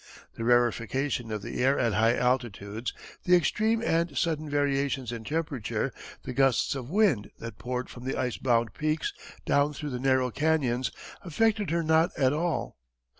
The 0.33 0.43
rarification 0.43 1.31
of 1.31 1.43
the 1.43 1.63
air 1.63 1.77
at 1.77 1.93
high 1.93 2.15
altitudes, 2.17 2.91
the 3.23 3.35
extreme 3.35 3.83
and 3.83 4.17
sudden 4.17 4.49
variations 4.49 5.11
in 5.11 5.23
temperature, 5.23 5.93
the 6.23 6.33
gusts 6.33 6.73
of 6.73 6.89
wind 6.89 7.29
that 7.37 7.59
poured 7.59 7.87
from 7.87 8.05
the 8.05 8.17
ice 8.17 8.37
bound 8.39 8.73
peaks 8.73 9.13
down 9.45 9.73
through 9.73 9.91
the 9.91 9.99
narrow 9.99 10.31
canyons 10.31 10.89
affected 11.21 11.69
her 11.69 11.83
not 11.83 12.09
at 12.17 12.33
all. 12.33 12.79